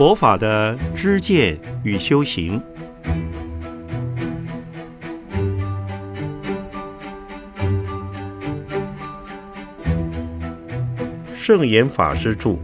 [0.00, 2.58] 佛法的知见与修行。
[11.30, 12.56] 圣严法师著。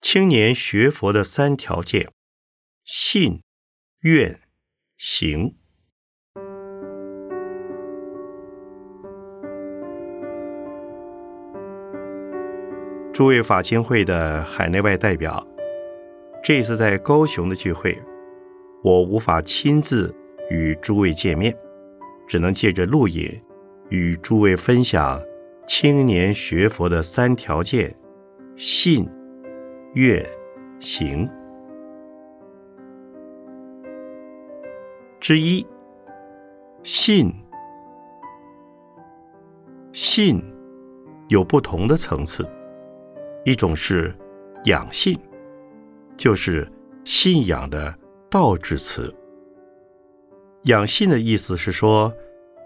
[0.00, 2.12] 青年学佛的三条件：
[2.84, 3.42] 信、
[4.02, 4.42] 愿、
[4.96, 5.56] 行。
[13.18, 15.44] 诸位法经会的海内外代表，
[16.40, 18.00] 这次在高雄的聚会，
[18.80, 20.14] 我无法亲自
[20.50, 21.52] 与诸位见面，
[22.28, 23.28] 只能借着录影
[23.88, 25.20] 与诸位分享
[25.66, 27.92] 青年学佛的三条件：
[28.54, 29.04] 信、
[29.94, 30.24] 愿、
[30.78, 31.28] 行。
[35.18, 35.66] 之一，
[36.84, 37.34] 信。
[39.90, 40.40] 信
[41.26, 42.48] 有不同的层次。
[43.48, 44.14] 一种是
[44.64, 45.18] 养信，
[46.18, 46.70] 就是
[47.02, 47.94] 信仰的
[48.28, 49.14] 道之词。
[50.64, 52.12] 养信的意思是说，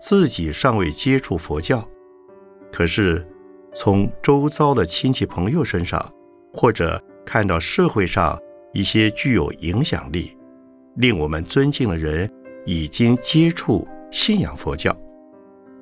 [0.00, 1.89] 自己尚未接触佛教，
[2.72, 3.24] 可是
[3.72, 6.12] 从周遭的亲戚朋友身上，
[6.52, 8.36] 或者看到社会上
[8.72, 10.36] 一些具有影响力、
[10.96, 12.28] 令我们尊敬的人
[12.67, 14.92] 已经接触信仰佛教，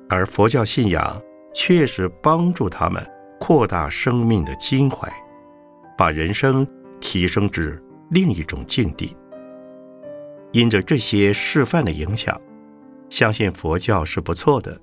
[0.07, 1.19] 而佛教信仰
[1.51, 3.03] 确实帮助他们。
[3.41, 5.11] 扩大生命的襟怀，
[5.97, 6.65] 把人生
[6.99, 9.17] 提升至另一种境地。
[10.51, 12.39] 因着这些示范的影响，
[13.09, 14.79] 相信佛教是不错的，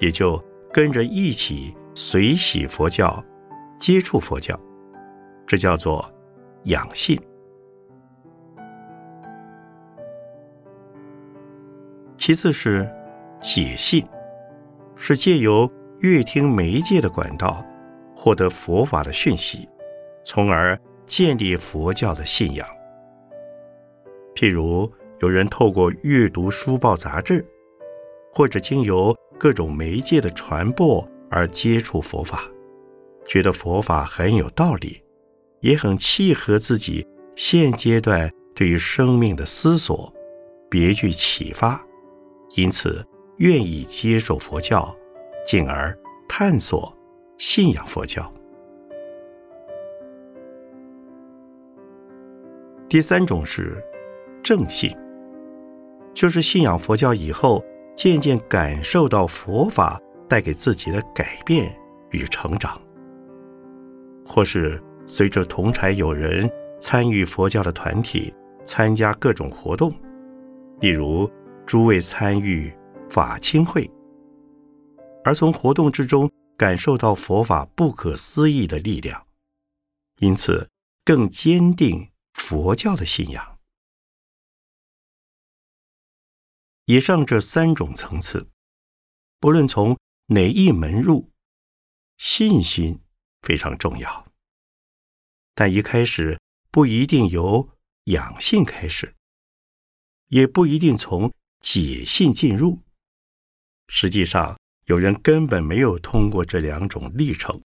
[0.00, 3.24] 也就跟着一起随喜佛教，
[3.78, 4.58] 接触佛教，
[5.46, 6.04] 这叫做
[6.64, 7.16] 养信。
[12.18, 12.90] 其次是
[13.40, 14.04] 解信，
[14.96, 17.64] 是借由乐听媒介的管道。
[18.22, 19.66] 获得佛法的讯息，
[20.22, 22.68] 从而建立佛教的信仰。
[24.34, 27.42] 譬如有人透过阅读书报杂志，
[28.30, 32.42] 或者经由各种媒介的传播而接触佛法，
[33.26, 35.02] 觉得佛法很有道理，
[35.60, 40.12] 也很契合自己现阶段对于生命的思索，
[40.68, 41.82] 别具启发，
[42.54, 43.02] 因此
[43.38, 44.94] 愿意接受佛教，
[45.46, 46.94] 进而探索。
[47.40, 48.30] 信仰佛教。
[52.86, 53.82] 第三种是
[54.42, 54.94] 正信，
[56.12, 57.64] 就是信仰佛教以后，
[57.96, 59.98] 渐渐感受到佛法
[60.28, 61.74] 带给自己的改变
[62.10, 62.78] 与成长，
[64.26, 66.48] 或是随着同柴友人
[66.78, 68.34] 参与佛教的团体，
[68.64, 69.90] 参加各种活动，
[70.80, 71.26] 例如
[71.64, 72.70] 诸位参与
[73.08, 73.90] 法清会，
[75.24, 76.30] 而从活动之中。
[76.60, 79.26] 感受到佛法不可思议的力量，
[80.18, 80.70] 因此
[81.06, 83.58] 更坚定佛教的信仰。
[86.84, 88.50] 以上这三种层次，
[89.38, 91.32] 不论从哪一门入，
[92.18, 93.00] 信心
[93.40, 94.30] 非常重要。
[95.54, 96.38] 但一开始
[96.70, 97.70] 不一定由
[98.04, 99.16] 养性开始，
[100.26, 101.32] 也不一定从
[101.62, 102.82] 解性进入。
[103.88, 104.59] 实际上。
[104.90, 107.62] 有人根本没有通过这两种历程，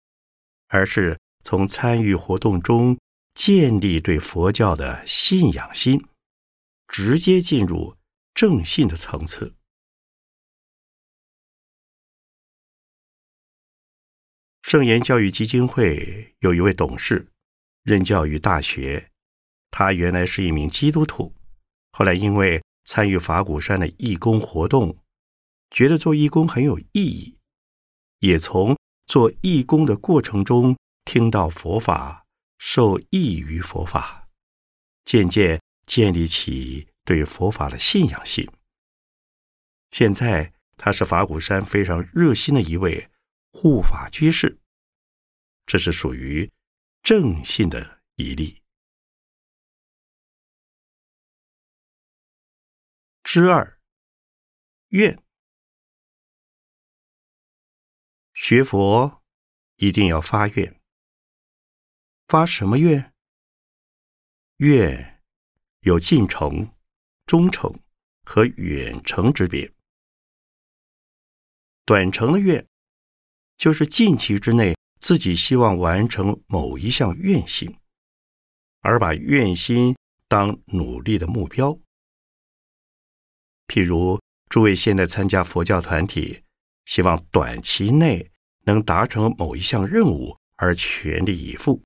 [0.70, 2.98] 而是从参与活动中
[3.34, 6.08] 建立对佛教的信仰心，
[6.88, 7.98] 直接进入
[8.34, 9.54] 正信的层次。
[14.62, 17.28] 圣言教育基金会有一位董事，
[17.84, 19.10] 任教于大学，
[19.70, 21.36] 他原来是一名基督徒，
[21.92, 24.98] 后来因为参与法鼓山的义工活动。
[25.72, 27.38] 觉得做义工很有意义，
[28.20, 32.26] 也从做义工的过程中听到佛法，
[32.58, 34.28] 受益于佛法，
[35.06, 38.52] 渐渐建立起对佛法的信仰性。
[39.92, 43.10] 现在他是法鼓山非常热心的一位
[43.52, 44.60] 护法居士，
[45.66, 46.52] 这是属于
[47.02, 48.62] 正信的一例。
[53.24, 53.80] 之二，
[54.90, 55.24] 愿。
[58.42, 59.22] 学佛
[59.76, 60.80] 一定要发愿，
[62.26, 63.14] 发什么愿？
[64.58, 65.22] 愿
[65.82, 66.74] 有近程、
[67.26, 67.70] 中程
[68.24, 69.70] 和远程之别。
[71.84, 72.66] 短程的愿，
[73.58, 77.78] 就是近期之内自己希望完成某一项愿心，
[78.80, 79.94] 而把愿心
[80.30, 81.78] 当努力的目标。
[83.68, 86.46] 譬如诸位现在参加佛教团体。
[86.90, 88.32] 希望短期内
[88.64, 91.84] 能达成某一项任务而全力以赴，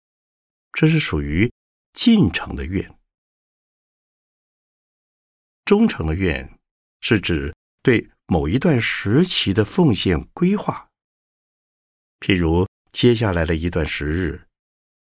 [0.71, 1.51] 这是属于
[1.91, 2.89] 进程的愿。
[5.65, 6.57] 忠诚的愿
[7.01, 10.87] 是指对某一段时期的奉献规划。
[12.21, 14.47] 譬如接下来的一段时日，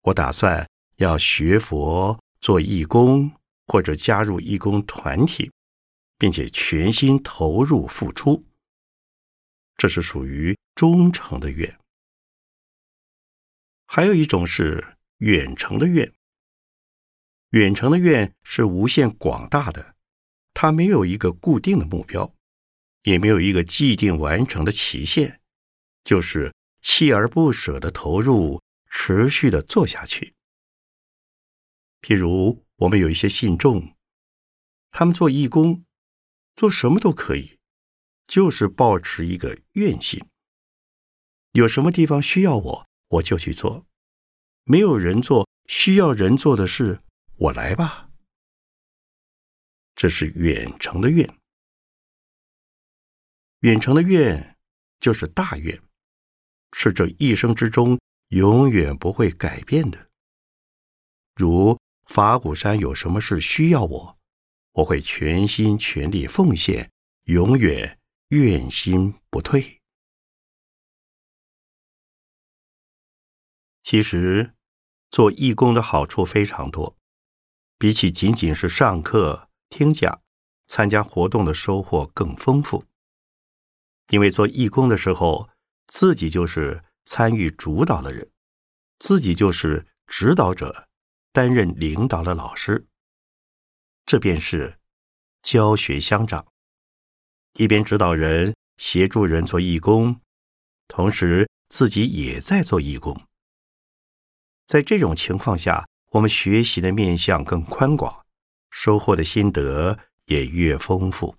[0.01, 3.31] 我打算要学佛、做义工，
[3.67, 5.51] 或者加入义工团体，
[6.17, 8.43] 并且全心投入付出。
[9.77, 11.79] 这是属于忠诚的愿。
[13.85, 16.13] 还有一种是远程的愿。
[17.51, 19.95] 远程的愿是无限广大的，
[20.53, 22.35] 它没有一个固定的目标，
[23.03, 25.39] 也没有一个既定完成的期限，
[26.03, 30.33] 就是锲而不舍的投入，持续的做下去。
[32.01, 33.95] 譬如我们有一些信众，
[34.91, 35.85] 他们做义工，
[36.55, 37.57] 做什么都可以。
[38.27, 40.23] 就是保持一个愿心，
[41.51, 43.85] 有什么地方需要我，我就去做；
[44.63, 47.01] 没有人做需要人做的事，
[47.35, 48.09] 我来吧。
[49.95, 51.37] 这是远程的愿，
[53.59, 54.57] 远程的愿
[54.99, 55.81] 就是大愿，
[56.73, 57.97] 是这一生之中
[58.29, 60.09] 永远不会改变的。
[61.35, 64.17] 如法鼓山有什么事需要我，
[64.73, 66.91] 我会全心全力奉献，
[67.25, 67.97] 永远。
[68.29, 69.81] 愿心不退。
[73.83, 74.55] 其实，
[75.11, 76.97] 做义工的好处非常多，
[77.77, 80.23] 比起仅仅是上课、听讲、
[80.65, 82.85] 参加活动的收获更丰富。
[84.09, 85.49] 因为做义工的时候，
[85.85, 88.31] 自己就是参与主导的人，
[88.97, 90.89] 自己就是指导者，
[91.31, 92.87] 担任领导的老师，
[94.03, 94.79] 这便是
[95.43, 96.51] 教学相长。
[97.57, 100.19] 一边指导人、协助人做义工，
[100.87, 103.19] 同时自己也在做义工。
[104.67, 108.25] 在这种情况下，我们学习的面向更宽广，
[108.71, 111.37] 收获的心得也越丰富。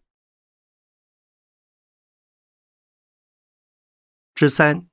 [4.35, 4.87] 之三，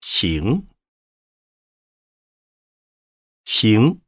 [0.00, 0.68] 行，
[3.44, 4.00] 行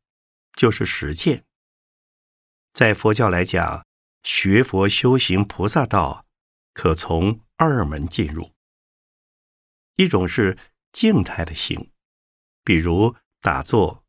[0.55, 1.45] 就是实践。
[2.73, 3.85] 在佛教来讲，
[4.23, 6.24] 学佛修行菩萨道。
[6.75, 8.53] 可从二门进入，
[9.97, 10.59] 一种是
[10.93, 11.91] 静态的行，
[12.62, 14.05] 比如打坐、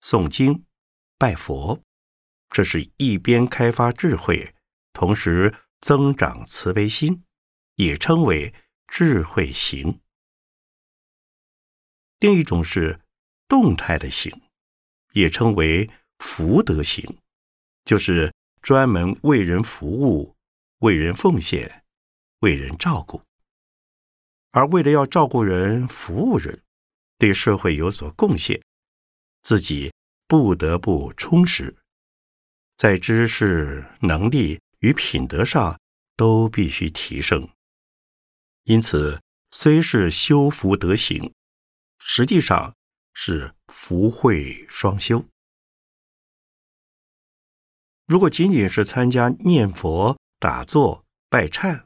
[0.00, 0.64] 诵经、
[1.18, 1.82] 拜佛，
[2.50, 4.54] 这是一边开发智慧，
[4.92, 7.24] 同时增长慈悲心，
[7.76, 8.54] 也称为
[8.86, 10.00] 智慧行。
[12.18, 13.00] 另一种是
[13.48, 14.42] 动态的行，
[15.12, 17.18] 也称为福德行，
[17.84, 20.36] 就是专门为人服务、
[20.80, 21.84] 为人奉献。
[22.40, 23.22] 为人照顾，
[24.50, 26.62] 而为了要照顾人、服务人，
[27.18, 28.62] 对社会有所贡献，
[29.42, 29.92] 自己
[30.26, 31.74] 不得不充实，
[32.76, 35.80] 在知识、能力与品德上
[36.16, 37.48] 都必须提升。
[38.64, 41.32] 因此，虽是修福德行，
[41.98, 42.74] 实际上
[43.14, 45.24] 是福慧双修。
[48.06, 51.85] 如果仅仅是参加念佛、打坐、拜忏，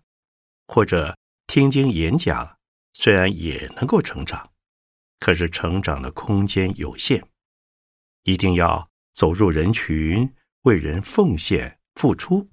[0.73, 1.17] 或者
[1.49, 2.57] 听经演讲，
[2.93, 4.51] 虽然也能够成长，
[5.19, 7.27] 可是成长的空间有限。
[8.23, 12.49] 一定要走入人群，为人奉献付出，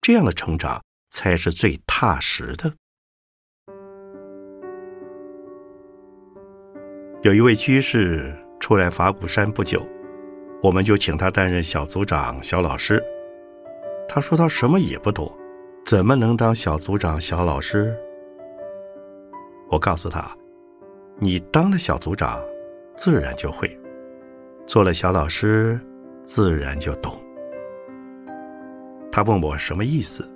[0.00, 0.80] 这样的成长
[1.10, 2.72] 才是最踏实的。
[7.24, 9.84] 有一位居士出来法鼓山不久，
[10.62, 13.02] 我们就请他担任小组长、小老师。
[14.08, 15.36] 他说他什么也不懂。
[15.86, 17.96] 怎么能当小组长、小老师？
[19.68, 20.28] 我告诉他
[21.20, 22.42] ：“你当了小组长，
[22.96, 23.68] 自然就会；
[24.66, 25.78] 做了小老师，
[26.24, 27.16] 自然就懂。”
[29.12, 30.28] 他问我什么意思？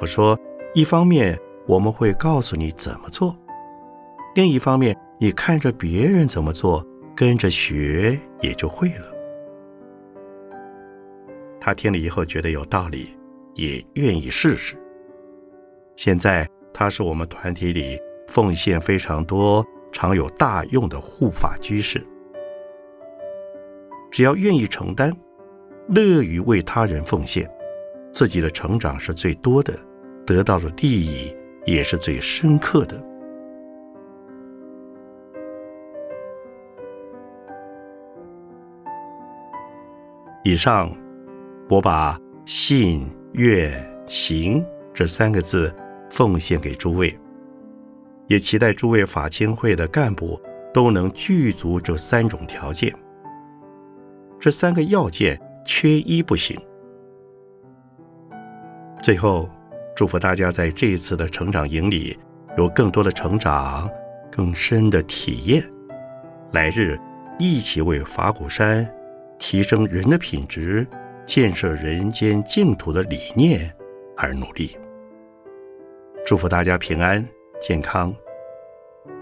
[0.00, 0.36] 我说
[0.74, 1.38] ：“一方面
[1.68, 3.38] 我们会告诉你怎么做，
[4.34, 9.14] 另一方面你看着别人怎么做，跟着学也就会了。”
[11.60, 13.16] 他听了以后觉得有道理。
[13.54, 14.76] 也愿意试试。
[15.96, 22.06] 现在他是我们团体里奉献非常多、常有大用的护法居士。
[24.10, 25.14] 只要愿意承担，
[25.88, 27.48] 乐于为他人奉献，
[28.12, 29.78] 自己的成长是最多的，
[30.26, 33.00] 得到的利益也是最深刻的。
[40.42, 40.90] 以上，
[41.68, 43.06] 我把信。
[43.32, 43.72] 愿
[44.06, 45.72] 行这三个字
[46.10, 47.16] 奉献给诸位，
[48.26, 50.40] 也期待诸位法亲会的干部
[50.74, 52.92] 都能具足这三种条件。
[54.40, 56.58] 这三个要件缺一不行。
[59.02, 59.48] 最后，
[59.94, 62.18] 祝福大家在这一次的成长营里
[62.56, 63.88] 有更多的成长、
[64.30, 65.62] 更深的体验。
[66.52, 66.98] 来日
[67.38, 68.86] 一起为法鼓山
[69.38, 70.86] 提升人的品质、
[71.32, 73.72] 建设人间净土的理念
[74.16, 74.76] 而努力。
[76.26, 77.24] 祝福大家平安
[77.60, 78.12] 健康，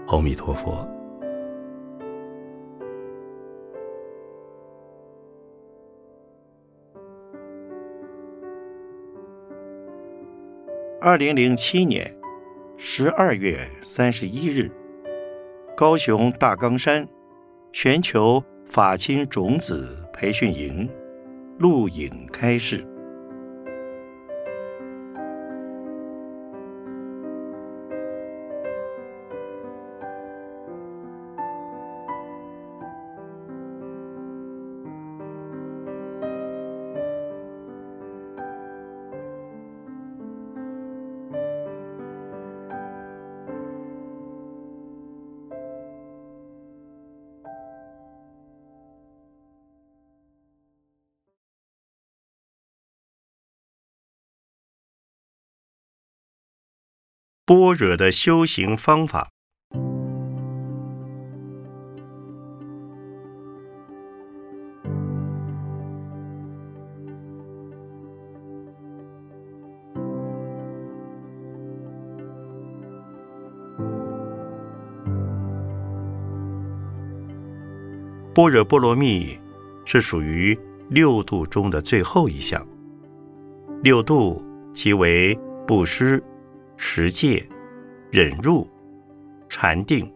[0.07, 0.89] 阿弥陀佛。
[10.99, 12.11] 二零零七年
[12.75, 14.71] 十二月三十一日，
[15.77, 17.07] 高雄大冈山
[17.71, 20.89] 全球法亲种子培训营
[21.59, 22.88] 录影开示。
[57.49, 59.27] 般若的修行方法。
[78.35, 79.35] 般若波罗蜜
[79.85, 80.55] 是属于
[80.87, 82.63] 六度中的最后一项。
[83.81, 84.39] 六度
[84.71, 86.23] 即为布施。
[86.81, 87.45] 持戒、
[88.09, 88.65] 忍辱、
[89.49, 90.09] 禅定、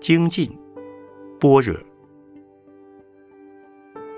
[0.00, 0.48] 精进、
[1.40, 1.76] 般若。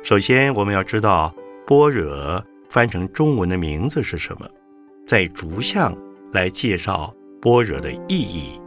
[0.03, 1.35] 首先，我们要知道
[1.67, 4.47] 般若翻成中文的名字是什么，
[5.07, 5.97] 在逐项
[6.31, 8.61] 来介绍般若的意义、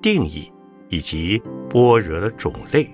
[0.00, 0.50] 定义
[0.88, 2.88] 以及般若的种类。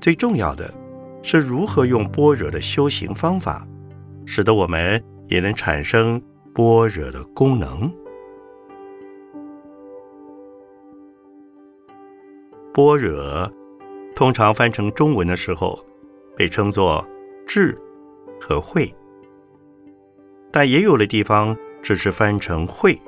[0.00, 0.72] 最重要的
[1.20, 3.66] 是如何用般若的修行方法，
[4.24, 6.22] 使得我们也能产生。
[6.56, 7.92] 般若的功能，
[12.72, 13.52] 般若
[14.14, 15.78] 通常翻成中文的时候，
[16.34, 17.06] 被称作
[17.46, 17.78] 智
[18.40, 18.94] 和慧，
[20.50, 22.98] 但也有的地方只是翻成慧。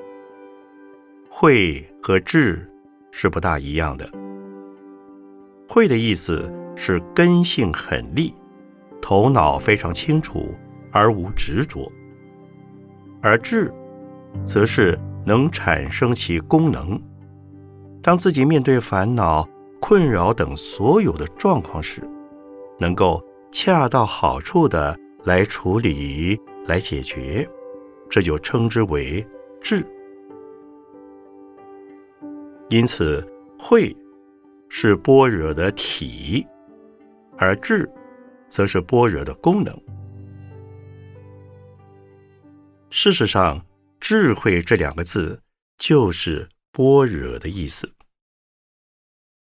[1.30, 2.70] 慧和智
[3.10, 4.06] 是不大一样的。
[5.66, 8.34] 慧的意思是根性很利，
[9.00, 10.54] 头脑非常清楚，
[10.92, 11.90] 而无执着。
[13.20, 13.72] 而智，
[14.44, 17.00] 则是能产生其功能。
[18.02, 19.46] 当自己面对烦恼、
[19.80, 22.02] 困扰等所有的状况时，
[22.78, 27.48] 能够恰到好处的来处理、来解决，
[28.08, 29.26] 这就称之为
[29.60, 29.84] 智。
[32.68, 33.26] 因此，
[33.58, 33.94] 慧
[34.68, 36.46] 是般若的体，
[37.36, 37.90] 而智，
[38.48, 39.74] 则是般若的功能。
[42.90, 43.66] 事实上
[44.00, 45.42] ，“智慧”这两个字
[45.76, 47.94] 就是“般若”的意思。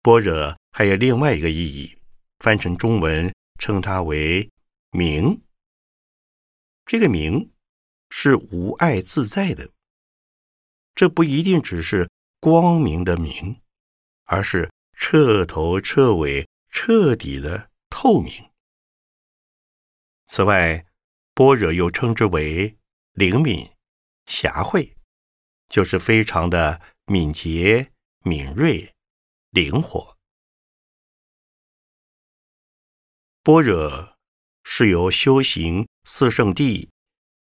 [0.02, 1.98] 般若还有另外一个意义，
[2.38, 4.48] 翻成中文称它为
[4.92, 5.42] “明”。
[6.86, 7.50] 这个“明”
[8.08, 9.68] 是无碍自在的。
[10.94, 13.60] 这不一定只是光明的明，
[14.26, 18.32] 而是彻头彻尾、彻底的透明。
[20.28, 20.86] 此外，
[21.34, 22.76] 般若又称之为。
[23.14, 23.70] 灵敏、
[24.26, 24.96] 侠慧，
[25.68, 27.92] 就是非常的敏捷、
[28.24, 28.92] 敏锐、
[29.50, 30.16] 灵活。
[33.44, 34.16] 般若
[34.64, 36.88] 是由修行四圣谛、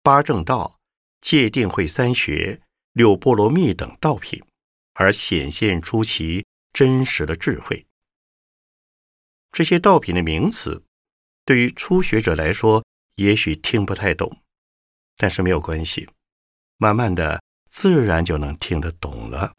[0.04, 0.78] 八正道、
[1.22, 2.62] 戒定慧三学、
[2.92, 4.44] 六波罗蜜等道品
[4.96, 7.88] 而显现出其真实的智慧。
[9.54, 10.84] 这些道品的名词，
[11.46, 12.84] 对于初学者来说，
[13.16, 14.42] 也许听不太懂。
[15.22, 16.10] 但是没有关系，
[16.78, 19.56] 慢慢的自然就能听得懂了。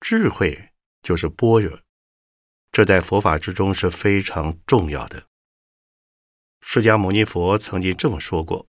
[0.00, 1.80] 智慧就是般若，
[2.70, 5.26] 这在佛法之中是非常重要的。
[6.60, 8.68] 释迦牟尼佛曾经这么说过：，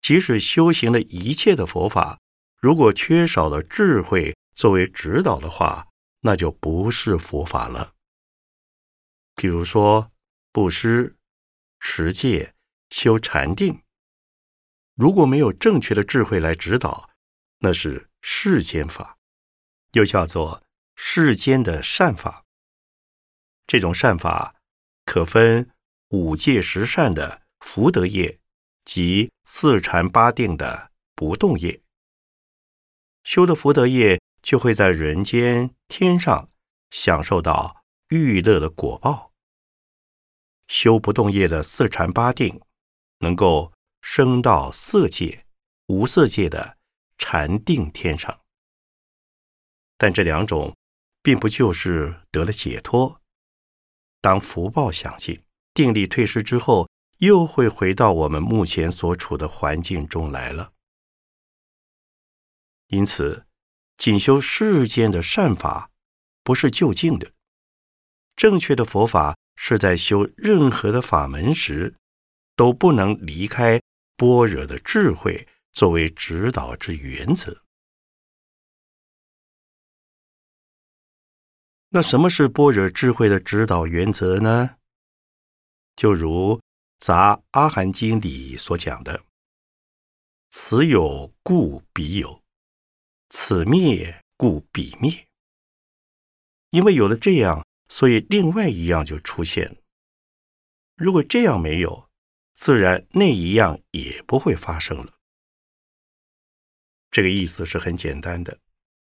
[0.00, 2.20] 即使修行了一切的佛法，
[2.60, 5.88] 如果缺少了智慧作为指导的话，
[6.20, 7.92] 那就不是佛法了。
[9.34, 10.12] 比如说
[10.52, 11.16] 布施、
[11.80, 12.53] 持戒。
[12.96, 13.82] 修禅定，
[14.94, 17.10] 如果没有正确的智慧来指导，
[17.58, 19.18] 那是世间法，
[19.94, 20.62] 又叫做
[20.94, 22.44] 世间的善法。
[23.66, 24.54] 这种善法
[25.04, 25.72] 可分
[26.10, 28.38] 五戒十善的福德业
[28.84, 31.82] 及四禅八定的不动业。
[33.24, 36.48] 修的福德业就会在人间天上
[36.92, 39.32] 享受到欲乐的果报；
[40.68, 42.60] 修不动业的四禅八定，
[43.24, 45.46] 能够升到色界、
[45.86, 46.76] 无色界的
[47.16, 48.38] 禅定天上。
[49.96, 50.76] 但这两种
[51.22, 53.20] 并不就是得了解脱。
[54.20, 56.88] 当福报享尽，定力退失之后，
[57.18, 60.72] 又会回到我们目前所处的环境中来了。
[62.88, 63.46] 因此，
[63.96, 65.90] 仅修世间的善法，
[66.42, 67.32] 不是就近的。
[68.36, 71.94] 正确的佛法是在修任何的法门时，
[72.56, 73.80] 都不能离开
[74.16, 77.62] 般若的智慧作为指导之原则。
[81.88, 84.76] 那什么是般若智慧的指导原则呢？
[85.96, 86.56] 就如
[86.98, 89.24] 《杂阿含经》里所讲的
[90.50, 92.42] ：“此有故彼有，
[93.28, 95.28] 此灭故彼灭。”
[96.70, 99.80] 因为有了这样，所以另外一样就出现。
[100.96, 102.03] 如果这样没有，
[102.54, 105.12] 自然那一样也不会发生了。
[107.10, 108.58] 这个意思是很简单的，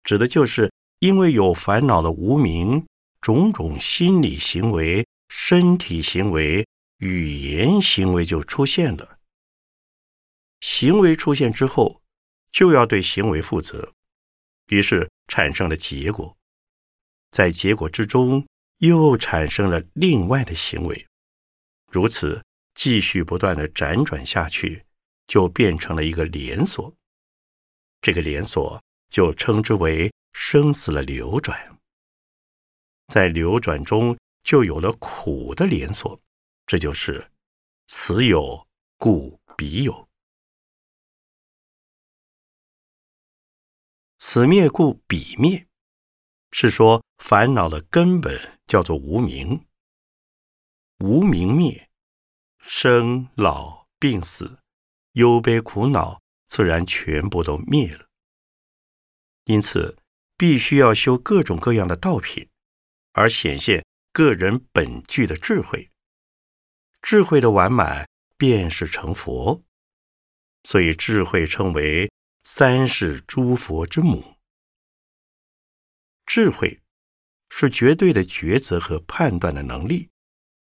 [0.03, 0.71] 指的就是。
[1.01, 2.85] 因为有烦恼的无明，
[3.21, 6.67] 种种心理行为、身体行为、
[6.97, 9.21] 语言行为就出现了。
[10.61, 12.03] 行为出现之后，
[12.51, 13.93] 就要对行为负责，
[14.71, 16.37] 于是产生了结果，
[17.31, 18.45] 在结果之中
[18.79, 21.07] 又产生了另外的行为，
[21.93, 22.43] 如此
[22.79, 24.87] 继续不断的辗转下去，
[25.27, 26.95] 就变成了一个连锁。
[28.01, 30.09] 这个连锁就称之为。
[30.41, 31.81] 生死的流转，
[33.09, 36.21] 在流转中就有了苦的连锁，
[36.65, 37.33] 这就是
[37.87, 40.09] 此有故彼有，
[44.19, 45.67] 此灭故彼灭，
[46.53, 49.67] 是说烦恼的根本叫做无明，
[50.99, 51.88] 无明灭，
[52.59, 54.59] 生老病死、
[55.13, 58.07] 忧悲苦恼自然全部都灭了，
[59.45, 59.97] 因此。
[60.41, 62.49] 必须要修各种各样的道品，
[63.11, 65.91] 而显现个人本具的智慧。
[67.03, 69.65] 智慧的完满，便是成佛。
[70.63, 72.09] 所以智慧称为
[72.45, 74.37] 三世诸佛之母。
[76.25, 76.81] 智慧
[77.51, 80.09] 是绝对的抉择和判断的能力，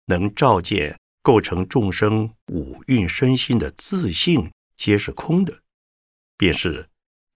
[0.06, 5.64] 能照见构成众生五蕴身心的自性皆是空的，
[6.38, 6.88] 便是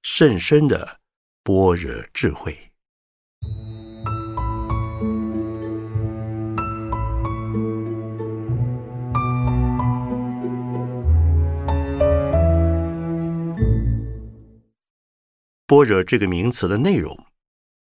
[0.04, 1.00] 甚深的。
[1.44, 2.56] 般若智慧，
[15.66, 17.18] 般若这个名词的内容，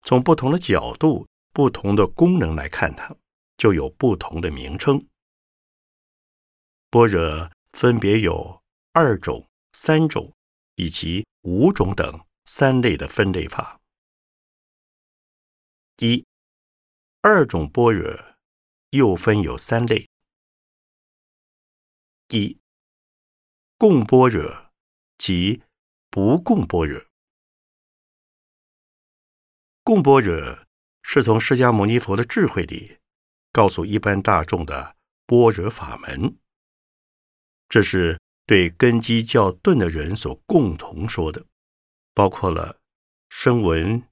[0.05, 3.15] 从不同的角度、不同的功能来看它，
[3.59, 5.07] 就有不同的名称。
[6.93, 10.33] 般若分别有二种、三种
[10.77, 12.25] 以及五种等。
[12.45, 13.81] 三类的分类法：
[15.99, 16.27] 一、
[17.21, 18.37] 二种般若
[18.91, 20.11] 又分有三类：
[22.31, 22.59] 一、
[23.79, 24.73] 共般若
[25.17, 25.63] 及
[26.11, 27.01] 不共般若。
[29.85, 30.67] 共般若
[31.03, 32.99] 是从释迦牟尼佛的智慧里
[33.53, 36.37] 告诉一般大众的般若法门，
[37.73, 41.43] 这是对根基较钝的人所共同说的。
[42.13, 42.79] 包括了
[43.31, 44.03] 声闻、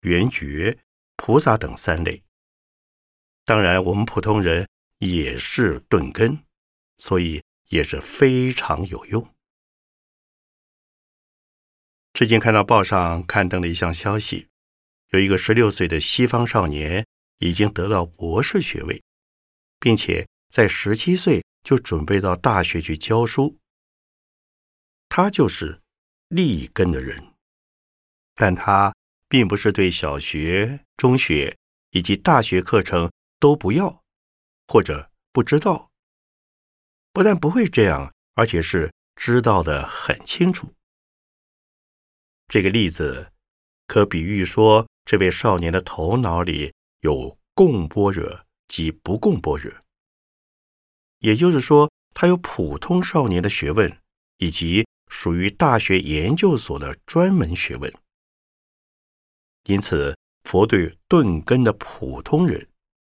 [0.00, 0.78] 缘觉、
[1.16, 2.22] 菩萨等三类。
[3.44, 6.38] 当然，我们普通人也是钝根，
[6.96, 9.28] 所以也是非常有用。
[12.14, 14.48] 最近看到报上刊登了一项消息，
[15.10, 17.06] 有一个十六岁的西方少年
[17.40, 19.02] 已经得到博士学位，
[19.78, 23.58] 并且在十七岁就准备到大学去教书。
[25.08, 25.80] 他就是
[26.28, 27.34] 立根的人。
[28.34, 28.94] 但他
[29.28, 31.56] 并不是对小学、中学
[31.90, 34.02] 以及大学课程都不要，
[34.66, 35.90] 或者不知道。
[37.12, 40.72] 不但不会这样，而且是知道的很清楚。
[42.48, 43.32] 这个例子
[43.86, 49.72] 可比喻说，这位少年的头脑里有共般若及不共般若，
[51.20, 53.98] 也就是说，他有普通少年的学问
[54.38, 57.92] 以及属于大学研究所的专门学问。
[59.64, 62.68] 因此，佛对顿根的普通人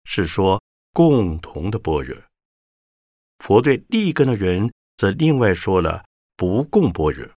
[0.04, 0.62] 是说
[0.94, 2.16] 共同的般若；
[3.40, 7.28] 佛对立根的人则另外说了不共般若。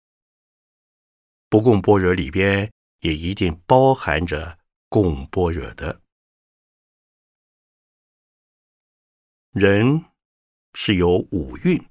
[1.48, 4.58] 不共般若里边也一定包含着
[4.90, 6.02] 共般若的。
[9.52, 10.04] 人
[10.74, 11.84] 是由五蕴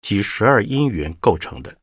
[0.00, 1.78] 及十二因缘构成的。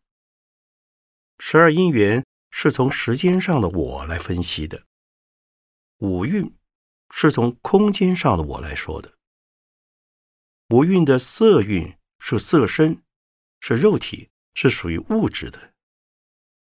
[1.39, 4.83] 十二因缘是从时间上的我来分析的，
[5.97, 6.55] 五蕴
[7.11, 9.13] 是从空间上的我来说的。
[10.69, 13.01] 五蕴的色蕴是色身，
[13.61, 15.59] 是肉体，是属于物质的；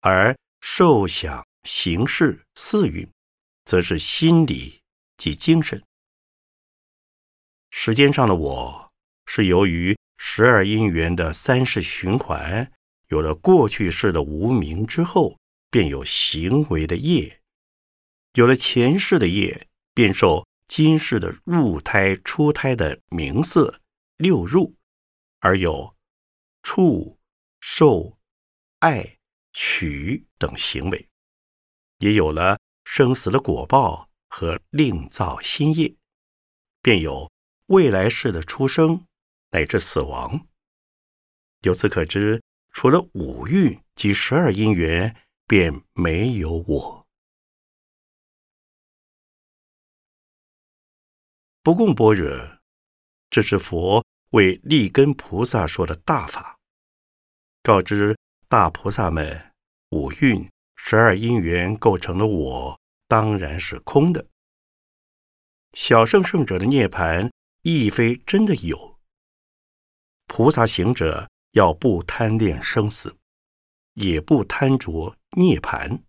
[0.00, 3.11] 而受想行识四蕴，
[3.64, 4.80] 则是心理
[5.16, 5.82] 及精神。
[7.70, 8.91] 时间上的我
[9.34, 12.70] 是由于十二因缘的三世循环。
[13.08, 15.38] 有了过去式的无名之后，
[15.70, 17.38] 便有行为的业；
[18.34, 23.80] 有了前世的业，便受今世的入胎、出胎的名色
[24.18, 24.74] 六入，
[25.40, 25.96] 而有
[26.62, 27.18] 触、
[27.58, 28.18] 受、
[28.80, 29.16] 爱、
[29.54, 31.06] 取等行为；
[32.00, 35.94] 也有了生死的果报和另造新业，
[36.82, 37.32] 便有
[37.68, 39.06] 未来世的出生
[39.52, 40.48] 乃至死亡。
[41.60, 42.42] 由此可知。
[42.74, 45.14] 除了五蕴及十二因缘，
[45.46, 47.06] 便没有我。
[51.62, 52.60] 不共般若，
[53.28, 56.58] 这是佛为立根菩萨说的大法，
[57.62, 59.52] 告知大菩萨们：
[59.90, 64.26] 五蕴、十二因缘构成的我，当然是空的。
[65.74, 68.91] 小圣圣者的涅盘，亦非真的有。
[70.34, 71.28] 菩萨行者。
[71.50, 73.14] 要不贪恋生死，
[73.92, 76.02] 也不贪着涅盘。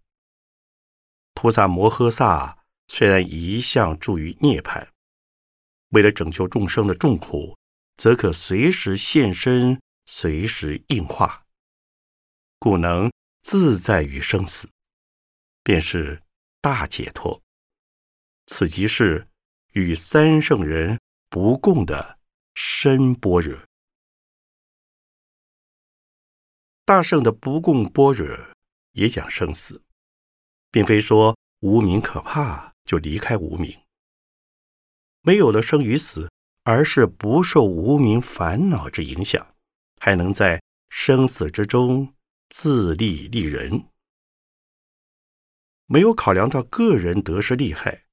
[1.33, 4.87] 菩萨摩诃萨虽然一向住于涅盘，
[5.89, 7.57] 为了拯救众生的众苦，
[7.97, 11.43] 则可随时现身，随时应化，
[12.57, 14.69] 故能自在于生死，
[15.61, 16.23] 便是
[16.61, 17.41] 大解脱。
[18.47, 19.27] 此即是
[19.73, 20.97] 与三圣人
[21.29, 22.17] 不共的
[22.55, 23.59] 深般若。
[26.85, 28.27] 大圣的不共般若
[28.91, 29.81] 也讲生死，
[30.69, 33.79] 并非说无名可怕就离开无名，
[35.21, 36.29] 没有了生与死，
[36.63, 39.55] 而是不受无名烦恼之影响，
[39.97, 42.13] 还能在生死之中
[42.49, 43.85] 自立立人，
[45.85, 48.03] 没有考量到个人得失利害，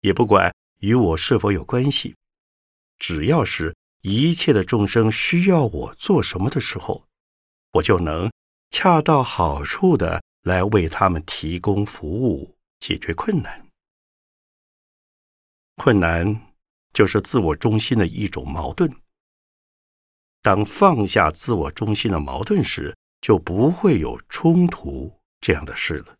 [0.00, 2.16] 也不管与我是否有关系，
[2.98, 7.06] 只要是一切的众生需要我做什么的时候。
[7.72, 8.30] 我就能
[8.70, 13.66] 恰到好处的来为他们提供服务，解决困难。
[15.76, 16.52] 困难
[16.92, 18.94] 就是自我中心的一种矛盾。
[20.42, 26.16] 当放下自我中心的矛盾时，就不会有冲突这样的事了。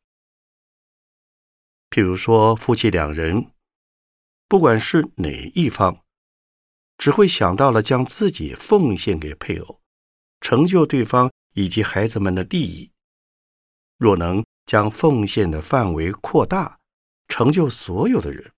[1.90, 3.50] 譬如说，夫妻两人，
[4.48, 6.02] 不管是哪一方，
[6.96, 9.80] 只会想到了将自己奉献给配偶，
[10.40, 11.30] 成就对方。
[11.54, 12.90] 以及孩子们的利益，
[13.98, 16.80] 若能将奉献的范围扩大，
[17.28, 18.52] 成就所有的人，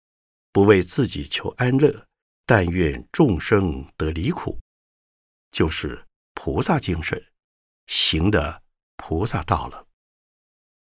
[0.53, 2.07] 不为自己求安乐，
[2.47, 4.59] 但愿众生得离苦，
[5.51, 7.33] 就是菩萨精神，
[7.87, 8.63] 行的
[8.97, 9.87] 菩萨道了，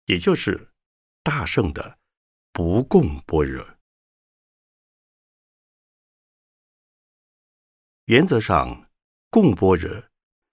[0.06, 0.72] 也就是
[1.22, 1.98] 大圣的
[2.52, 3.66] 不共般若。
[8.06, 8.90] 原则上，
[9.30, 10.04] 共般若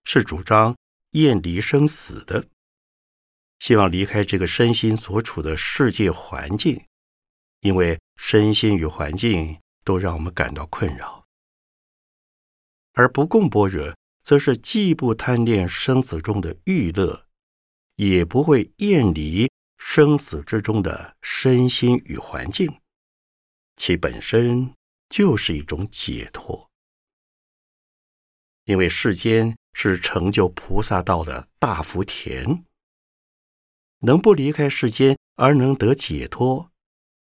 [0.06, 0.79] 是主张。
[1.12, 2.48] 厌离生死的，
[3.60, 6.86] 希望离开这个身心所处的世界环境，
[7.62, 11.26] 因为身心与环境都让我们感到困扰。
[12.94, 17.26] 而不共般若，则是既不贪恋生死中的欲乐，
[17.96, 22.80] 也不会厌离生死之中的身心与环境，
[23.78, 24.76] 其本身
[25.10, 26.70] 就是一种解脱，
[28.66, 29.59] 因为世间。
[29.74, 32.64] 是成就菩萨道的大福田，
[34.00, 36.72] 能不离开世间而能得解脱，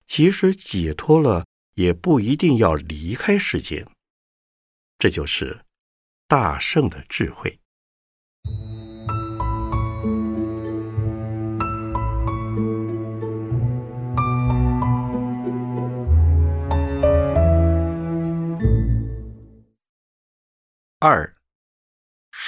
[0.06, 3.88] 即使解脱了，也不一定要离开世间。
[5.00, 5.66] 这就是
[6.28, 7.60] 大圣的智慧。
[21.00, 21.36] 二。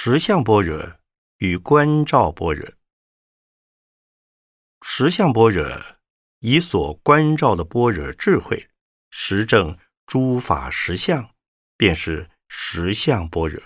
[0.08, 1.00] 实相般若
[1.38, 2.72] 与观照般若。
[4.82, 5.66] 实相般若
[6.38, 8.70] 以所观照的般若智慧，
[9.10, 11.28] 实证诸法实相，
[11.76, 13.60] 便是实相般若。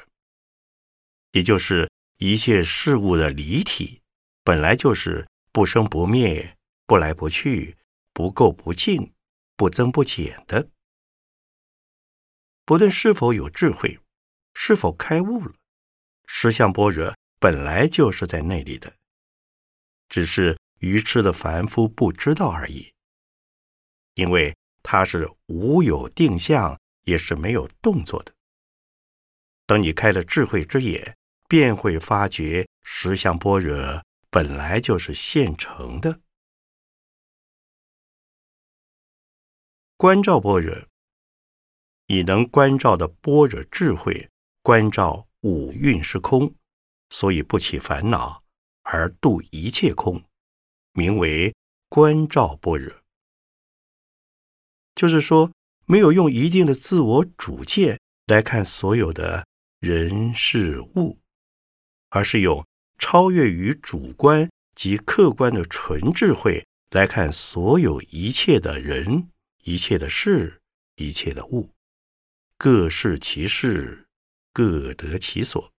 [1.33, 4.00] 也就是一切事物的离体，
[4.42, 7.76] 本来就是不生不灭、不来不去、
[8.14, 9.12] 不垢不净、
[9.57, 10.70] 不增不减的。
[12.64, 14.00] 不论是否有智慧，
[14.55, 15.53] 是否开悟了，
[16.32, 18.94] 实相般若本来就是在那里的，
[20.08, 22.94] 只是愚痴的凡夫不知道而已。
[24.14, 28.32] 因为它是无有定向，也是没有动作的。
[29.66, 31.16] 等你开了智慧之眼，
[31.48, 36.20] 便会发觉实相般若本来就是现成的。
[39.96, 40.86] 观照般若。
[42.06, 44.28] 以能观照的般若智慧
[44.62, 46.55] 观照五蕴是空，
[47.09, 48.42] 所以不起烦恼
[48.83, 50.22] 而度一切空，
[50.92, 51.55] 名为
[51.88, 52.94] 观照般若。
[54.94, 55.50] 就是说，
[55.87, 59.46] 没有用一定的自我主见来看所有的
[59.79, 61.18] 人事物，
[62.11, 62.66] 而是用
[62.98, 69.31] 超越于主观及客观的纯智慧来看所有一切的人、
[69.62, 70.61] 一切的事、
[70.96, 71.70] 一切的物。
[72.59, 74.07] 各适其事，
[74.52, 75.72] 各得其所。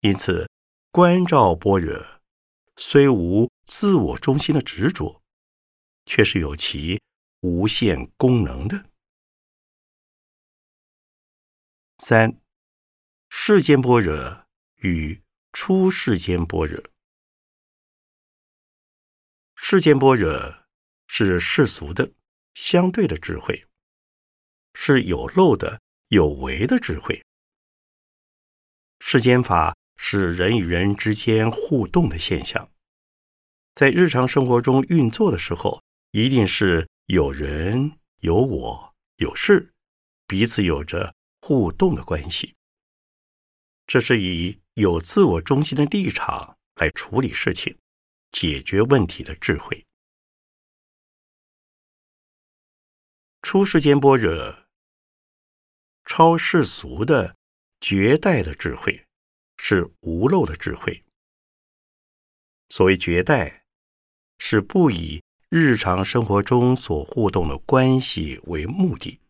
[0.00, 0.48] 因此，
[0.90, 2.20] 观照般若
[2.76, 5.22] 虽无自我中心的执着，
[6.04, 7.00] 却是有其
[7.40, 8.90] 无限功能的。
[11.98, 12.40] 三
[13.30, 16.82] 世间般若与出世间般若，
[19.54, 20.66] 世间般若
[21.06, 22.12] 是世俗的
[22.54, 23.66] 相对的智慧。
[24.78, 27.25] 是有漏的、有为的智慧。
[28.98, 32.70] 世间法是人与人之间互动的现象，
[33.74, 39.72] 在日常生活中运作的时候，一定是有人、有我、有事，
[40.26, 42.54] 彼此有着互动的关系。
[43.86, 47.78] 这是以有自我中心的立场来处理事情、
[48.32, 49.86] 解决问题的智慧。
[53.42, 54.66] 出世间般若。
[56.08, 57.36] 超世俗的
[57.80, 59.04] 绝代的智慧，
[59.58, 61.04] 是无漏的智慧。
[62.68, 63.64] 所谓绝代，
[64.38, 69.20] 是不以日常生活中所互动的关系为目的，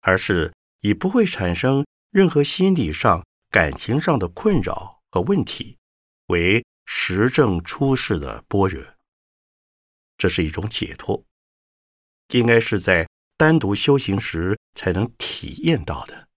[0.00, 5.78] 而是以不会产生任何心理上、感情上的困扰和问题
[6.26, 8.82] 为实证出世的般若。
[10.18, 11.24] 这是一种解脱，
[12.28, 13.08] 应该是在。
[13.40, 16.28] 单独修行时才能体验到的。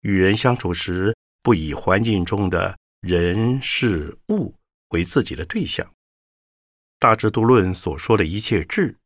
[0.00, 4.54] 与人相处时，不以环境中的人事物
[4.90, 5.90] 为自己的对象。
[6.98, 8.96] 大智度论所说的一切智，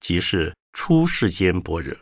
[0.00, 1.96] 即是出世间般若。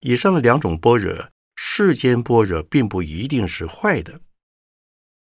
[0.00, 4.20] 以上的两种般若，世间般若并不一定是坏的。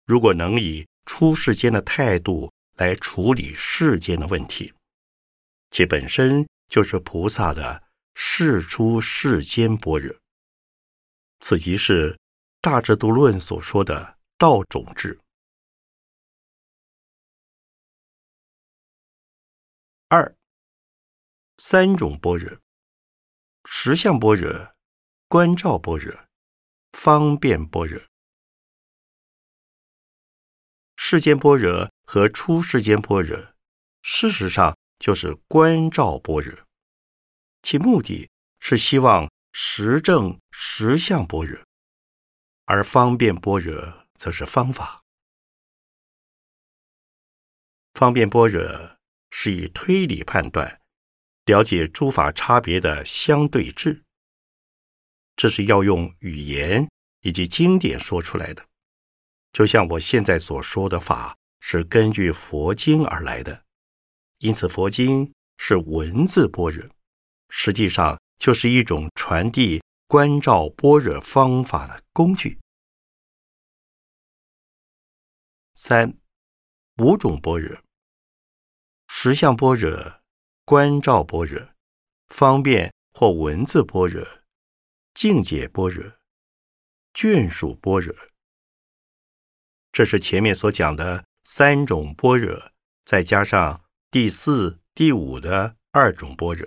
[0.04, 4.72] 如果能以出世间的态度来处理世间的问题。
[5.70, 7.82] 其本身就是菩萨的
[8.14, 10.14] 世出世间般若，
[11.40, 12.18] 此即是
[12.60, 15.20] 大智度论所说的道种智。
[20.08, 20.36] 二
[21.58, 22.58] 三种般若：
[23.64, 24.74] 实相般若、
[25.28, 26.14] 观照般若、
[26.92, 28.00] 方便般若。
[30.96, 33.54] 世间般若和出世间般若，
[34.02, 34.76] 事实上。
[34.98, 36.58] 就是观照般若，
[37.60, 41.58] 其目的是希望实证实相般若，
[42.66, 45.02] 而方便般若则是方法。
[47.94, 48.98] 方便般若
[49.30, 50.82] 是以推理判断，
[51.46, 54.02] 了解诸法差别的相对质，
[55.36, 56.86] 这是要用语言
[57.22, 58.62] 以及经典说出来的。
[59.52, 63.64] 就像我现在所说的法，是根据佛经而来的。
[64.40, 66.86] 因此，佛经是文字般若，
[67.48, 72.58] 实际上就是一种传递观照般若方法的工具。
[75.74, 76.16] 三
[76.98, 77.78] 五种般若：
[79.08, 80.20] 实相般若、
[80.64, 81.68] 观照般若、
[82.28, 84.26] 方便或文字般若、
[85.14, 86.12] 境界般若、
[87.12, 88.14] 眷属般若。
[89.92, 92.72] 这是前面所讲的三种般若，
[93.04, 93.82] 再加上。
[94.08, 96.66] 第四、第五的二种般若，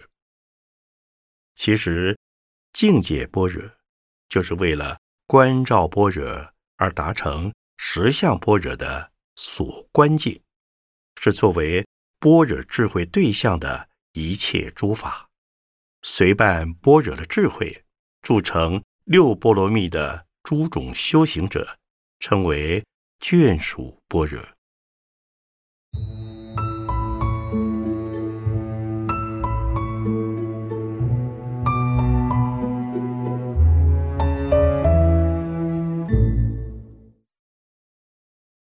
[1.59, 2.17] 其实
[2.71, 3.61] 境界般若
[4.29, 6.25] 就是为了观照般若
[6.77, 10.41] 而达成实相般若的所观境，
[11.21, 11.85] 是作为
[12.17, 15.27] 般若智慧对象的一切诸法，
[16.01, 17.83] 随伴般若的智慧，
[18.21, 21.77] 铸成六波罗蜜的诸种修行者，
[22.21, 22.81] 称为
[23.19, 24.41] 眷属般若。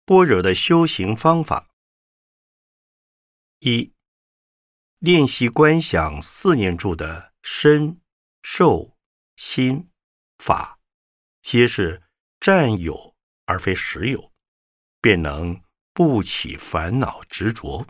[0.07, 1.69] 般若的修行方法：
[3.59, 3.93] 一、
[5.01, 8.01] 练习观想四念住的身、
[8.41, 8.97] 受、
[9.35, 9.89] 心、
[10.39, 10.79] 法，
[11.43, 12.05] 皆是
[12.39, 13.17] 占有
[13.47, 14.31] 而非实有，
[15.01, 15.61] 便能
[15.93, 17.85] 不起烦恼执着。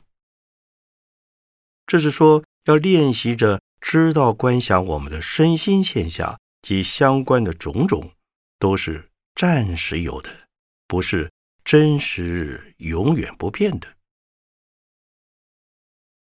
[1.87, 8.11] 这是说，要练习着知道观想我们的身心现象及相关的种种，
[8.59, 10.49] 都是暂时有的，
[10.87, 11.31] 不是。
[11.67, 13.99] 真实永远不变的。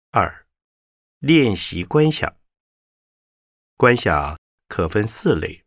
[0.09, 0.47] 二、
[1.19, 2.35] 练习观想。
[3.75, 4.35] 观想
[4.67, 5.63] 可分四类：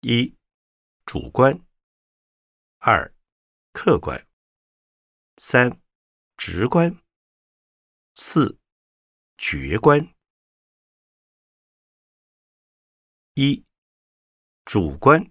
[0.00, 0.34] 一、
[1.04, 1.52] 主观；
[2.78, 3.14] 二、
[3.74, 4.18] 客观；
[5.36, 5.78] 三、
[6.38, 6.90] 直观；
[8.14, 8.58] 四、
[9.36, 10.08] 觉观。
[13.34, 13.62] 一、
[14.64, 15.30] 主观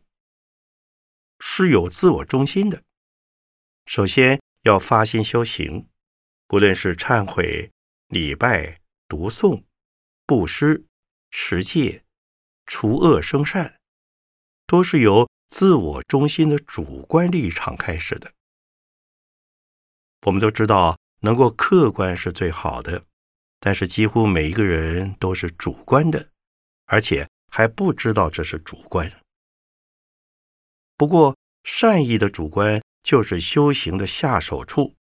[1.39, 2.84] 是有自我中心的。
[3.85, 5.87] 首先要发心修行，
[6.47, 7.71] 不论是忏悔、
[8.07, 9.63] 礼拜、读诵、
[10.25, 10.83] 布施、
[11.29, 12.03] 持戒、
[12.65, 13.79] 除恶生善，
[14.65, 18.33] 都是由自我中心的主观立场开始的。
[20.23, 23.03] 我们都知道，能够客观是最好的，
[23.59, 26.31] 但是几乎每一个人都是主观的，
[26.85, 29.11] 而且还不知道这是主观。
[30.97, 32.81] 不过，善意的主观。
[33.05, 34.95] 就是修行的下手处。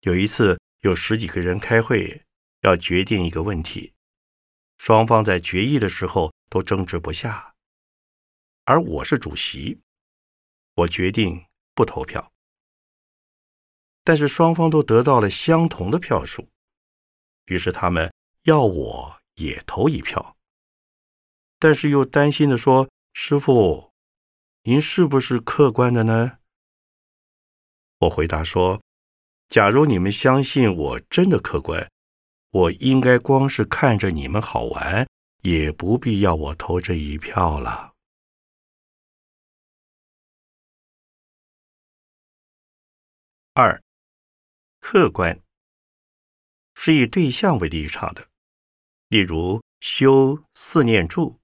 [0.00, 2.22] 有一次，有十几个人开会，
[2.60, 3.94] 要决定一个问题，
[4.76, 7.54] 双方在决议的时候都争执不下，
[8.66, 9.80] 而我是主席，
[10.74, 11.42] 我决定
[11.74, 12.30] 不投票。
[14.04, 16.46] 但是双方都得到了相同的票数，
[17.46, 20.36] 于是他们要我也投一票，
[21.58, 23.94] 但是又担心的说：“师傅，
[24.64, 26.36] 您是不是客观的呢？”
[28.00, 28.82] 我回答说
[29.50, 31.86] ：“假如你们相信我真的客观，
[32.50, 35.06] 我应该光是看着你们好玩，
[35.42, 37.92] 也不必要我投这一票了。”
[43.52, 43.82] 二，
[44.80, 45.38] 客观
[46.74, 48.26] 是以对象为立场的，
[49.08, 51.38] 例如修四念住、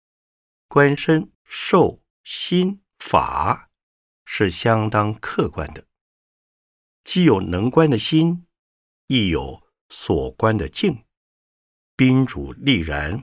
[0.69, 3.69] 观身、受、心、法，
[4.25, 5.86] 是相当客观的。
[7.07, 8.49] 既有能观的心，
[9.07, 11.05] 亦有所观的境，
[11.95, 13.23] 宾主立然，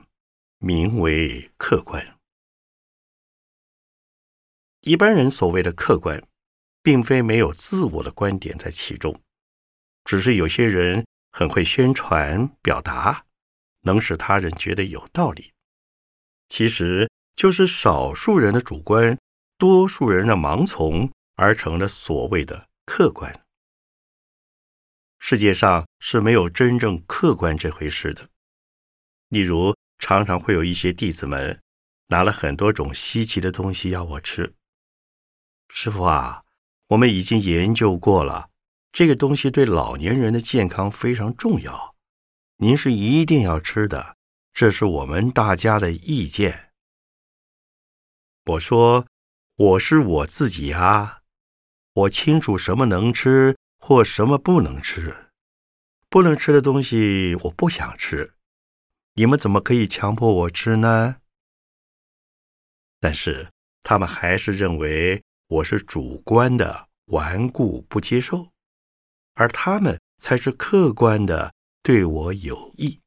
[0.57, 2.17] 名为客观。
[4.83, 6.25] 一般人所谓的客观，
[6.81, 9.21] 并非没有自我的观点在其中，
[10.05, 13.25] 只是有些人很会宣传表达，
[13.81, 15.51] 能使他人觉得有道理。
[16.47, 19.19] 其实就是少数人的主观，
[19.57, 23.42] 多数人的盲从，而成了所谓的客观。
[25.25, 28.27] 世界上是没有真正客观这回事的。
[29.29, 31.61] 例如，常常会有一些弟子们
[32.07, 34.53] 拿了很多种稀奇的东西要我吃。
[35.69, 36.43] 师傅啊，
[36.87, 38.49] 我们已经研究过了，
[38.91, 41.95] 这个东西对老年人的健康非常重要，
[42.57, 44.17] 您是一定要吃的，
[44.53, 46.73] 这是我们大家的意见。
[48.43, 49.07] 我说，
[49.55, 51.21] 我是我自己啊，
[51.93, 53.55] 我清楚什么能吃。
[53.85, 55.29] 或什么不能吃，
[56.07, 58.33] 不能吃的东西我不想吃，
[59.15, 61.17] 你们怎么可以强迫我吃呢？
[63.01, 63.51] 但是
[63.83, 68.53] 他们还是认为我是主观的顽固不接受，
[69.33, 73.01] 而他们才是客观的对我有益。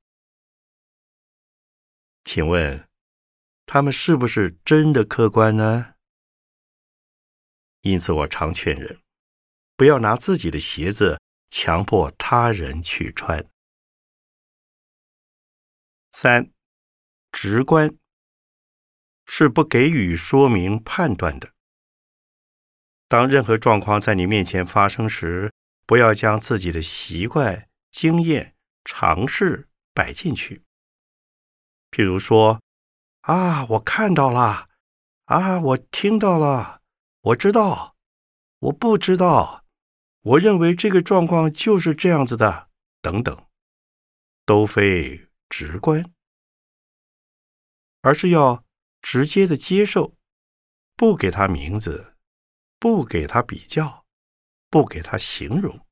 [2.27, 2.87] 请问
[3.65, 5.95] 他们是不是真的客观呢？
[7.81, 9.01] 因此，我常劝人。
[9.77, 11.21] 不要拿自己的鞋子
[11.51, 13.47] 强迫他人去穿。
[16.13, 16.51] 三，
[17.31, 17.95] 直观
[19.27, 21.53] 是不给予说明判断的。
[23.07, 25.53] 当任何状况在你面前发生时，
[25.85, 30.63] 不要将自己的习惯、经验、尝试摆进去。
[31.91, 32.63] 譬如说
[33.23, 34.71] ：“啊，我看到了，
[35.27, 36.81] 啊，我听到了，
[37.21, 37.93] 我知道。”
[38.61, 39.66] 我不知道，
[40.27, 42.69] 我认为这个状况就是这样子的，
[43.01, 43.47] 等等，
[44.45, 46.05] 都非直观，
[48.01, 48.65] 而是要
[49.01, 50.17] 直接的接受，
[50.97, 52.17] 不给他名字，
[52.81, 54.05] 不给他比较，
[54.69, 55.87] 不给他形容，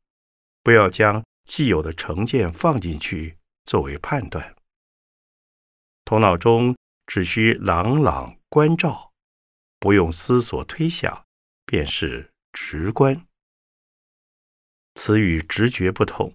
[0.64, 4.56] 不要将既有的成见放进去作为判断，
[6.04, 6.76] 头脑中
[7.06, 9.12] 只需朗朗关照，
[9.78, 11.24] 不用思索推想，
[11.64, 12.32] 便是。
[12.56, 13.26] 直观，
[14.94, 16.34] 此与直觉不同，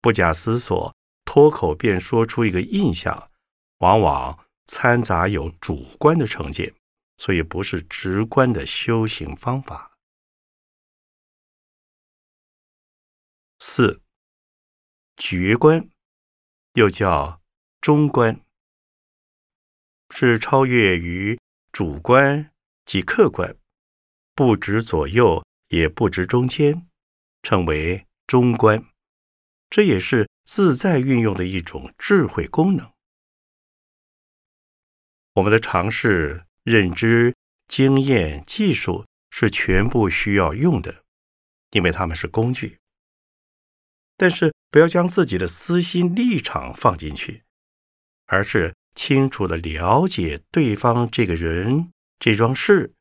[0.00, 3.30] 不假思索，脱口便说出一个印象，
[3.78, 6.74] 往往掺杂有主观的成见，
[7.16, 9.92] 所以不是直观的修行方法。
[13.58, 14.02] 四
[15.16, 15.88] 觉观，
[16.74, 17.40] 又叫
[17.80, 18.40] 中观，
[20.10, 21.40] 是超越于
[21.72, 22.50] 主观
[22.84, 23.56] 及客观。
[24.34, 26.86] 不止左右，也不止中间，
[27.42, 28.84] 称为中观。
[29.68, 32.90] 这也是自在运用的一种智慧功能。
[35.34, 37.34] 我们的尝试、认知、
[37.68, 41.04] 经验、技术是全部需要用的，
[41.70, 42.78] 因为它们是工具。
[44.16, 47.42] 但是不要将自己的私心立场放进去，
[48.26, 52.92] 而是清楚的了解对方这个人、这桩事，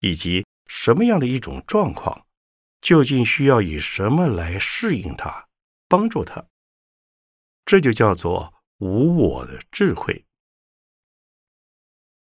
[0.00, 0.44] 以及。
[0.72, 2.28] 什么样的一种状况，
[2.80, 5.48] 究竟需要以什么来适应它、
[5.88, 6.46] 帮助它？
[7.64, 10.24] 这就叫做无我的智慧，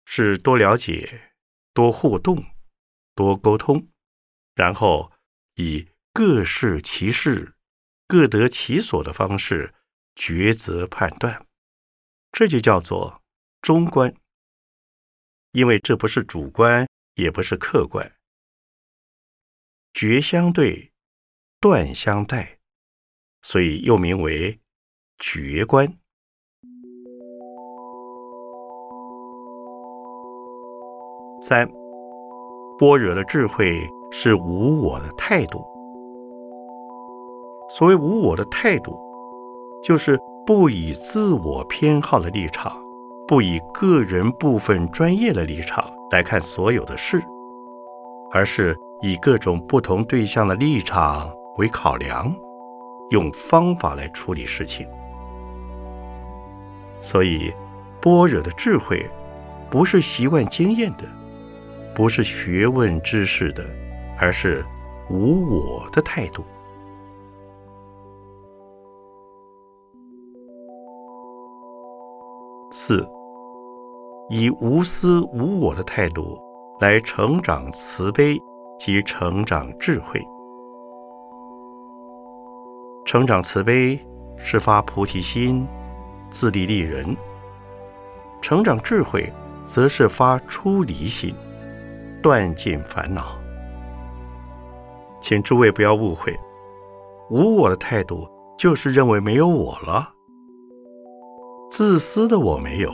[0.06, 1.34] 是多了解、
[1.72, 2.44] 多互动、
[3.14, 3.88] 多沟通，
[4.54, 5.12] 然后
[5.54, 7.54] 以各适其事、
[8.06, 9.74] 各得其所的方式
[10.16, 11.46] 抉择判断，
[12.32, 13.22] 这就叫做
[13.60, 14.12] 中观。
[15.52, 18.17] 因为这不是主观，也不是客观。
[19.94, 20.92] 绝相对，
[21.60, 22.58] 断相待，
[23.42, 24.60] 所以又名为
[25.18, 25.88] 绝观。
[31.40, 31.68] 三，
[32.78, 33.80] 般若的智慧
[34.12, 35.64] 是无我的态度。
[37.70, 38.96] 所谓无我的态度，
[39.82, 40.16] 就是
[40.46, 42.80] 不以自我偏好的立场，
[43.26, 47.20] 不以个人部分专业的立场来看所有的事，
[48.30, 48.76] 而是。
[49.00, 52.34] 以各种不同对象的立场为考量，
[53.10, 54.86] 用方法来处理事情。
[57.00, 57.52] 所以，
[58.00, 59.08] 般若的智慧
[59.70, 61.04] 不是习惯经验的，
[61.94, 63.64] 不是学问知识的，
[64.18, 64.64] 而是
[65.08, 66.44] 无我的态度。
[72.70, 73.08] 四，
[74.28, 76.38] 以无私无我的态度
[76.80, 78.38] 来成长慈悲。
[78.78, 80.24] 及成长智慧，
[83.04, 83.98] 成长慈悲
[84.36, 85.66] 是发菩提心，
[86.30, 87.16] 自利利人；
[88.40, 89.32] 成长智慧
[89.66, 91.34] 则是发出离心，
[92.22, 93.36] 断尽烦恼。
[95.20, 96.38] 请诸位不要误会，
[97.28, 100.08] 无我的态度就是认为没有我了，
[101.68, 102.92] 自私的我没有，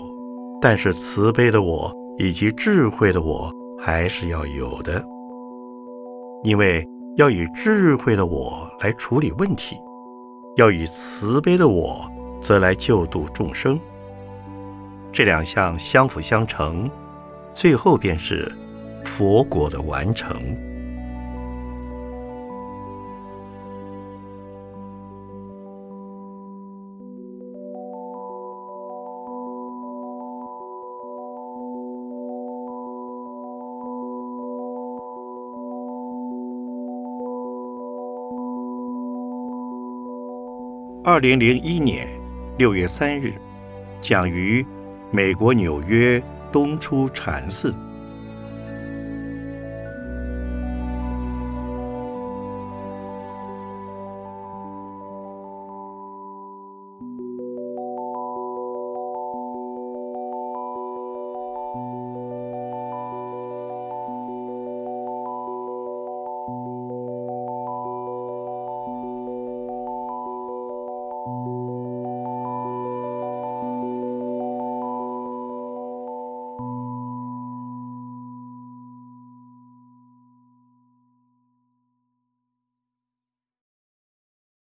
[0.62, 5.04] 但是慈悲的我以及智慧的我还是要有的。
[6.44, 6.86] 因为
[7.16, 9.76] 要以智慧的我来处理问题，
[10.56, 12.08] 要以慈悲的我
[12.40, 13.80] 则来救度众生。
[15.10, 16.88] 这两项相辅相成，
[17.54, 18.52] 最后便是
[19.04, 20.36] 佛果的完成。
[41.06, 42.08] 二零零一年
[42.56, 43.34] 六月三日，
[44.00, 44.64] 讲于
[45.10, 47.74] 美国纽约东出禅寺。